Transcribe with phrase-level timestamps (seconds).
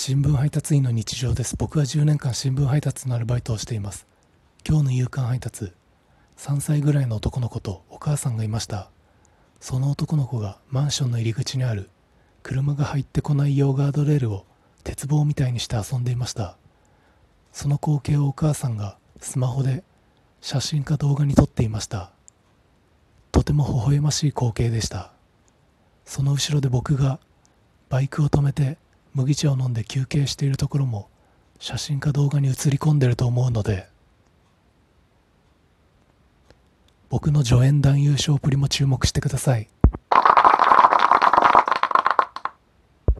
[0.00, 1.56] 新聞配達員の日常です。
[1.56, 4.06] 僕は10年間新聞配達のアルバイトをしています。
[4.64, 5.72] 今日の夕刊配達
[6.36, 8.90] 3歳ぐらいの男の子とお母さんがいました。
[9.58, 11.90] その男の子がマンションの入り口にある
[12.44, 14.46] 車が入ってこない用ガードレールを
[14.84, 16.56] 鉄棒みたいにして遊んでいました。
[17.52, 19.82] その光景をお母さんがスマホで
[20.40, 22.12] 写真か動画に撮っていました。
[23.32, 25.10] とても微笑ましい光景でした。
[26.04, 27.18] その後ろで僕が
[27.88, 28.78] バイクを止めて
[29.18, 31.08] 麦茶を飲んで休憩しているところも
[31.58, 33.88] 写真か動画に写り込んでると思うので
[37.08, 39.68] 僕の助演男優賞プリも注目してください。